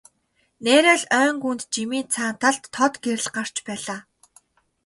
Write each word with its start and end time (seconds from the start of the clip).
Нээрээ 0.63 0.97
л 1.01 1.05
ойн 1.19 1.35
гүнд 1.43 1.61
жимийн 1.73 2.07
зүүн 2.13 2.35
талд 2.41 2.63
тод 2.75 2.93
гэрэл 3.03 3.29
гарч 3.37 3.55
байлаа. 3.67 3.99